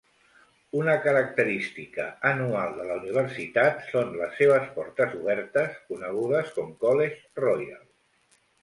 Una 0.77 0.93
característica 1.03 2.07
anual 2.31 2.73
de 2.79 2.87
la 2.93 2.97
universitat 3.03 3.85
són 3.93 4.17
les 4.23 4.35
seves 4.41 4.75
portes 4.81 5.17
obertes, 5.23 5.79
conegudes 5.93 6.53
com 6.59 6.77
College 6.87 7.47
Royal. 7.47 7.89